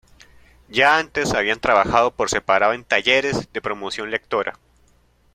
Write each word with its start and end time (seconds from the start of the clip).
Ya 0.67 0.97
antes 0.97 1.35
habían 1.35 1.59
trabajado 1.59 2.09
por 2.09 2.27
separado 2.31 2.73
en 2.73 2.83
talleres 2.83 3.53
de 3.53 3.61
promoción 3.61 4.09
lectora. 4.09 4.57